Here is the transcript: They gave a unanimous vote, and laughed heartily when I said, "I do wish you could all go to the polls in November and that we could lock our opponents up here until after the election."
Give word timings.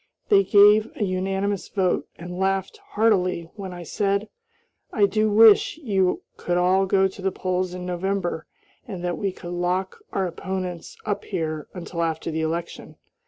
They 0.29 0.43
gave 0.43 0.89
a 0.97 1.03
unanimous 1.03 1.67
vote, 1.69 2.07
and 2.17 2.39
laughed 2.39 2.77
heartily 2.77 3.51
when 3.55 3.71
I 3.71 3.83
said, 3.83 4.29
"I 4.91 5.05
do 5.05 5.29
wish 5.29 5.77
you 5.77 6.23
could 6.37 6.57
all 6.57 6.87
go 6.87 7.07
to 7.07 7.21
the 7.21 7.31
polls 7.31 7.75
in 7.75 7.85
November 7.85 8.47
and 8.87 9.03
that 9.03 9.19
we 9.19 9.31
could 9.31 9.51
lock 9.53 9.99
our 10.11 10.25
opponents 10.25 10.97
up 11.05 11.25
here 11.25 11.67
until 11.75 12.01
after 12.01 12.31
the 12.31 12.41
election." 12.41 12.95